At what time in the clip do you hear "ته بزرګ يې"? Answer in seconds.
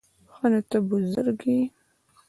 0.69-1.61